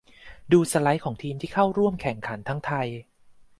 [0.51, 2.87] ดูสไลด์ของทีมที่เข้าร่วมแข่งขันทั้งไทย